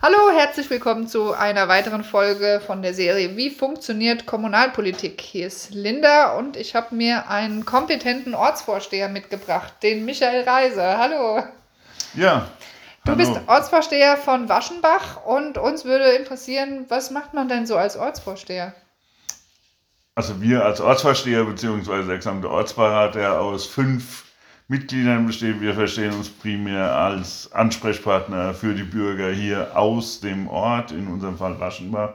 Hallo, 0.00 0.30
herzlich 0.32 0.70
willkommen 0.70 1.08
zu 1.08 1.32
einer 1.32 1.66
weiteren 1.66 2.04
Folge 2.04 2.62
von 2.64 2.82
der 2.82 2.94
Serie 2.94 3.36
Wie 3.36 3.50
funktioniert 3.50 4.26
Kommunalpolitik? 4.26 5.20
Hier 5.20 5.48
ist 5.48 5.74
Linda 5.74 6.38
und 6.38 6.56
ich 6.56 6.76
habe 6.76 6.94
mir 6.94 7.28
einen 7.28 7.64
kompetenten 7.64 8.32
Ortsvorsteher 8.32 9.08
mitgebracht, 9.08 9.72
den 9.82 10.04
Michael 10.04 10.44
Reiser. 10.44 10.98
Hallo. 10.98 11.42
Ja. 12.14 12.46
Du 13.04 13.10
hallo. 13.10 13.16
bist 13.16 13.40
Ortsvorsteher 13.48 14.16
von 14.16 14.48
Waschenbach 14.48 15.26
und 15.26 15.58
uns 15.58 15.84
würde 15.84 16.10
interessieren, 16.10 16.86
was 16.88 17.10
macht 17.10 17.34
man 17.34 17.48
denn 17.48 17.66
so 17.66 17.76
als 17.76 17.96
Ortsvorsteher? 17.96 18.74
Also 20.14 20.40
wir 20.40 20.64
als 20.64 20.80
Ortsvorsteher 20.80 21.44
bzw. 21.44 22.06
der 22.06 22.18
gesamte 22.18 22.48
Ortsbeirat, 22.48 23.16
der 23.16 23.40
aus 23.40 23.66
fünf 23.66 24.27
Mitgliedern 24.70 25.26
besteht, 25.26 25.62
wir 25.62 25.72
verstehen 25.72 26.12
uns 26.12 26.28
primär 26.28 26.94
als 26.94 27.50
Ansprechpartner 27.52 28.52
für 28.52 28.74
die 28.74 28.82
Bürger 28.82 29.30
hier 29.30 29.74
aus 29.74 30.20
dem 30.20 30.46
Ort, 30.46 30.92
in 30.92 31.06
unserem 31.06 31.38
Fall 31.38 31.58
Waschenbach. 31.58 32.10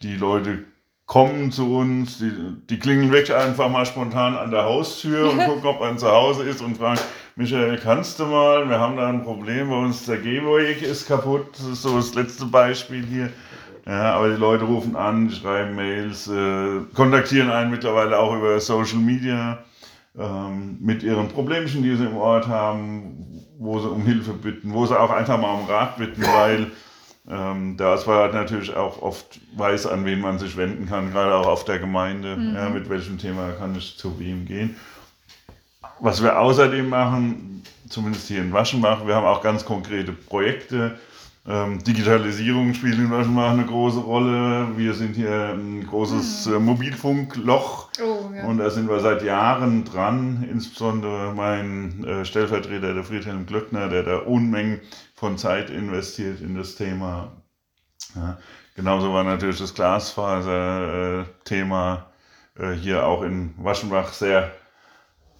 Die 0.00 0.14
Leute 0.14 0.64
kommen 1.06 1.50
zu 1.50 1.74
uns, 1.74 2.18
die, 2.18 2.30
die 2.68 2.78
klingeln 2.78 3.10
wirklich 3.10 3.36
einfach 3.36 3.68
mal 3.68 3.84
spontan 3.84 4.36
an 4.36 4.52
der 4.52 4.62
Haustür 4.66 5.32
und 5.32 5.38
gucken, 5.44 5.66
ob 5.66 5.80
man 5.80 5.98
zu 5.98 6.08
Hause 6.08 6.44
ist 6.44 6.62
und 6.62 6.78
fragen, 6.78 7.00
Michael, 7.34 7.76
kannst 7.78 8.20
du 8.20 8.26
mal, 8.26 8.68
wir 8.68 8.78
haben 8.78 8.96
da 8.96 9.08
ein 9.08 9.24
Problem, 9.24 9.70
bei 9.70 9.76
uns 9.76 10.06
der 10.06 10.18
Gehweg 10.18 10.82
ist 10.82 11.08
kaputt, 11.08 11.46
das 11.54 11.66
ist 11.66 11.82
so 11.82 11.96
das 11.96 12.14
letzte 12.14 12.46
Beispiel 12.46 13.04
hier. 13.04 13.32
Ja, 13.84 14.14
aber 14.14 14.28
die 14.28 14.36
Leute 14.36 14.62
rufen 14.62 14.94
an, 14.94 15.28
schreiben 15.28 15.74
Mails, 15.74 16.28
äh, 16.28 16.82
kontaktieren 16.94 17.50
einen 17.50 17.72
mittlerweile 17.72 18.16
auch 18.16 18.36
über 18.36 18.60
Social 18.60 18.98
Media 18.98 19.64
ähm, 20.18 20.78
mit 20.80 21.02
ihren 21.02 21.28
Problemchen, 21.28 21.82
die 21.82 21.94
sie 21.96 22.06
im 22.06 22.16
Ort 22.16 22.48
haben, 22.48 23.44
wo 23.58 23.78
sie 23.78 23.88
um 23.88 24.02
Hilfe 24.02 24.32
bitten, 24.32 24.72
wo 24.72 24.86
sie 24.86 24.98
auch 24.98 25.10
einfach 25.10 25.40
mal 25.40 25.54
um 25.54 25.66
Rat 25.66 25.98
bitten, 25.98 26.22
weil 26.22 26.70
ähm, 27.28 27.76
der 27.76 27.88
Ortsbeirat 27.88 28.32
natürlich 28.34 28.74
auch 28.74 29.02
oft 29.02 29.40
weiß, 29.56 29.86
an 29.86 30.04
wen 30.04 30.20
man 30.20 30.38
sich 30.38 30.56
wenden 30.56 30.88
kann, 30.88 31.12
gerade 31.12 31.34
auch 31.34 31.46
auf 31.46 31.64
der 31.64 31.78
Gemeinde, 31.78 32.36
ja, 32.54 32.68
mit 32.70 32.88
welchem 32.88 33.18
Thema 33.18 33.52
kann 33.52 33.76
ich 33.76 33.98
zu 33.98 34.18
wem 34.18 34.46
gehen. 34.46 34.76
Was 36.00 36.22
wir 36.22 36.40
außerdem 36.40 36.88
machen, 36.88 37.62
zumindest 37.88 38.28
hier 38.28 38.40
in 38.40 38.52
Waschenbach, 38.52 39.06
wir 39.06 39.14
haben 39.14 39.26
auch 39.26 39.42
ganz 39.42 39.64
konkrete 39.64 40.12
Projekte. 40.12 40.98
Ähm, 41.48 41.82
Digitalisierung 41.84 42.74
spielt 42.74 42.98
in 42.98 43.10
Waschenbach 43.10 43.50
eine 43.50 43.64
große 43.64 44.00
Rolle. 44.00 44.68
Wir 44.76 44.94
sind 44.94 45.14
hier 45.16 45.54
ein 45.54 45.86
großes 45.86 46.48
äh, 46.48 46.58
Mobilfunkloch. 46.58 47.88
Oh, 48.02 48.19
Und 48.46 48.58
da 48.58 48.70
sind 48.70 48.88
wir 48.88 49.00
seit 49.00 49.22
Jahren 49.22 49.84
dran, 49.84 50.46
insbesondere 50.50 51.34
mein 51.34 52.02
äh, 52.04 52.24
Stellvertreter, 52.24 52.94
der 52.94 53.04
Friedhelm 53.04 53.44
Glöckner, 53.46 53.88
der 53.88 54.02
da 54.02 54.16
Unmengen 54.18 54.80
von 55.14 55.38
Zeit 55.38 55.70
investiert 55.70 56.40
in 56.40 56.56
das 56.56 56.74
Thema. 56.76 57.32
Ja, 58.14 58.38
genauso 58.74 59.12
war 59.12 59.24
natürlich 59.24 59.58
das 59.58 59.74
Glasfaser-Thema 59.74 62.06
äh, 62.58 62.72
hier 62.72 63.06
auch 63.06 63.22
in 63.22 63.54
Waschenbach 63.58 64.12
sehr 64.12 64.50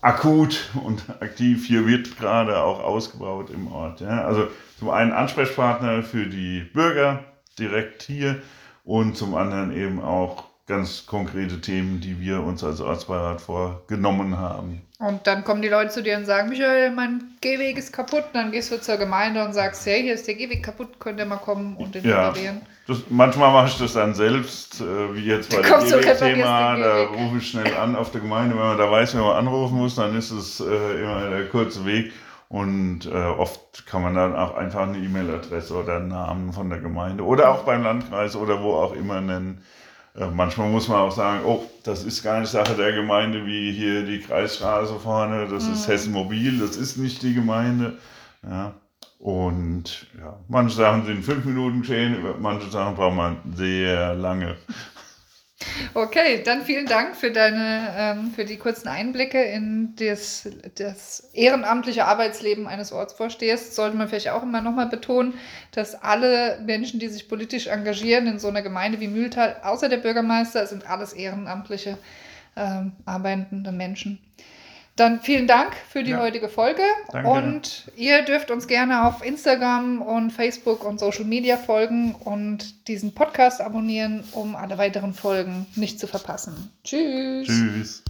akut 0.01 0.71
und 0.85 1.03
aktiv. 1.21 1.67
Hier 1.67 1.87
wird 1.87 2.19
gerade 2.19 2.63
auch 2.63 2.81
ausgebaut 2.81 3.51
im 3.51 3.73
Ort. 3.73 4.01
Ja. 4.01 4.25
Also 4.25 4.49
zum 4.79 4.91
einen 4.91 5.13
Ansprechpartner 5.13 6.03
für 6.03 6.27
die 6.27 6.61
Bürger 6.61 7.25
direkt 7.59 8.03
hier 8.03 8.41
und 8.85 9.17
zum 9.17 9.35
anderen 9.35 9.73
eben 9.73 10.01
auch 10.01 10.50
ganz 10.67 11.07
konkrete 11.07 11.61
Themen, 11.61 12.01
die 12.01 12.21
wir 12.21 12.43
uns 12.43 12.63
als 12.63 12.81
Ortsbeirat 12.81 13.41
vorgenommen 13.41 14.39
haben. 14.39 14.83
Und 14.99 15.27
dann 15.27 15.45
kommen 15.45 15.63
die 15.63 15.69
Leute 15.69 15.91
zu 15.91 16.03
dir 16.03 16.17
und 16.19 16.27
sagen, 16.27 16.51
Michael, 16.51 16.91
mein 16.91 17.23
Gehweg 17.41 17.79
ist 17.79 17.93
kaputt. 17.93 18.25
Dann 18.35 18.53
gehst 18.53 18.71
du 18.71 18.81
zur 18.81 18.99
Gemeinde 18.99 19.43
und 19.45 19.55
sagst, 19.55 19.87
hey, 19.87 20.03
hier 20.03 20.15
ist 20.15 20.27
der 20.29 20.35
Gehweg 20.35 20.63
kaputt, 20.63 21.01
könnt 21.01 21.19
ihr 21.19 21.25
mal 21.25 21.39
kommen 21.39 21.77
und 21.77 21.95
den 21.95 22.05
Ja. 22.05 22.29
reparieren. 22.29 22.61
Das, 22.87 22.99
manchmal 23.09 23.51
mache 23.53 23.69
ich 23.69 23.79
das 23.79 23.95
dann 23.95 24.15
selbst, 24.15 24.81
äh, 24.81 25.15
wie 25.15 25.25
jetzt 25.25 25.51
bei 25.51 25.63
dem 25.63 25.73
reparierst 25.73 26.19
Thema. 26.21 26.75
den 26.75 26.83
Da 26.83 27.03
rufe 27.05 27.39
ich 27.39 27.49
schnell 27.51 27.75
an 27.77 27.97
auf 27.97 28.11
der 28.11 28.21
Gemeinde. 28.21 28.55
Wenn 28.57 28.63
man 28.63 28.79
da 28.79 28.91
weiß, 28.91 29.15
wenn 29.15 29.23
man 29.23 29.37
anrufen 29.37 29.79
muss, 29.79 29.95
dann 29.95 30.15
ist 30.17 30.31
es 30.33 30.61
äh, 30.61 30.65
immer 31.03 31.31
der 31.31 31.49
kurze 31.49 31.87
Weg. 31.87 32.13
Und 32.49 33.07
äh, 33.07 33.15
oft 33.15 33.87
kann 33.87 34.03
man 34.03 34.15
dann 34.17 34.35
auch 34.35 34.57
einfach 34.57 34.83
eine 34.83 34.99
E-Mail-Adresse 34.99 35.73
oder 35.73 35.97
einen 35.97 36.09
Namen 36.09 36.53
von 36.53 36.69
der 36.69 36.81
Gemeinde 36.81 37.25
oder 37.25 37.51
auch 37.51 37.63
beim 37.63 37.85
Landkreis 37.85 38.35
oder 38.35 38.61
wo 38.63 38.75
auch 38.75 38.93
immer 38.93 39.21
nennen. 39.21 39.63
Äh, 40.21 40.31
manchmal 40.31 40.69
muss 40.69 40.89
man 40.89 40.99
auch 40.99 41.13
sagen, 41.13 41.45
oh, 41.47 41.65
das 41.83 42.05
ist 42.05 42.23
gar 42.23 42.41
nicht 42.41 42.51
Sache 42.51 42.75
der 42.75 42.93
Gemeinde, 42.93 43.47
wie 43.47 43.73
hier 43.73 44.05
die 44.05 44.21
Kreisstraße 44.21 44.99
vorne, 44.99 45.49
das 45.49 45.67
ist 45.67 45.89
Hessen 45.89 46.13
Mobil, 46.13 46.59
das 46.59 46.77
ist 46.77 46.99
nicht 46.99 47.23
die 47.23 47.35
Gemeinde. 47.35 47.97
Ja. 48.43 48.75
Und 49.19 50.07
ja, 50.19 50.39
manche 50.49 50.77
Sachen 50.77 51.05
sind 51.05 51.25
fünf 51.25 51.45
Minuten 51.45 51.81
geschehen, 51.81 52.17
manche 52.41 52.71
Sachen 52.71 52.95
braucht 52.95 53.17
man 53.17 53.37
sehr 53.55 54.15
lange. 54.15 54.57
Okay, 55.95 56.43
dann 56.45 56.63
vielen 56.63 56.87
Dank 56.87 57.17
für 57.17 57.31
deine, 57.31 57.95
ähm, 57.97 58.33
für 58.35 58.45
die 58.45 58.57
kurzen 58.57 58.89
Einblicke 58.89 59.43
in 59.43 59.95
das, 59.97 60.49
das 60.77 61.31
ehrenamtliche 61.33 62.05
Arbeitsleben 62.05 62.67
eines 62.67 62.93
Ortsvorstehers. 62.93 63.75
Sollte 63.75 63.97
man 63.97 64.09
vielleicht 64.09 64.31
auch 64.31 64.43
immer 64.43 64.61
nochmal 64.61 64.89
betonen, 64.89 65.35
dass 65.73 66.01
alle 66.03 66.61
Menschen, 66.65 67.01
die 67.01 67.09
sich 67.09 67.29
politisch 67.29 67.67
engagieren 67.67 68.27
in 68.27 68.39
so 68.39 68.49
einer 68.49 68.63
Gemeinde 68.63 69.01
wie 69.01 69.09
Mühltal, 69.09 69.57
außer 69.63 69.89
der 69.89 69.99
Bürgermeister, 69.99 70.67
sind 70.67 70.89
alles 70.89 71.13
ehrenamtliche 71.13 71.99
ähm, 72.57 72.93
arbeitende 73.05 73.73
Menschen. 73.73 74.19
Dann 75.01 75.21
vielen 75.23 75.47
Dank 75.47 75.73
für 75.89 76.03
die 76.03 76.11
Ja. 76.11 76.21
heutige 76.21 76.51
Folge 76.51 76.83
Danke. 77.11 77.31
und 77.31 77.91
ihr 77.97 78.21
dürft 78.21 78.51
uns 78.51 78.67
gerne 78.67 79.07
auf 79.07 79.25
Instagram 79.25 80.03
und 80.03 80.31
Facebook 80.31 80.85
und 80.85 81.01
Social 81.01 81.25
Media 81.25 81.57
folgen 81.57 82.15
und 82.15 82.87
diesen 82.87 83.15
Podcast 83.15 83.63
abonnieren, 83.63 84.23
um 84.33 84.55
alle 84.55 84.77
weiteren 84.77 85.15
Folgen 85.15 85.65
nicht 85.75 85.99
zu 85.99 86.07
verpassen. 86.07 86.71
Tschüss. 86.85 87.47
Tschüss. 87.47 88.03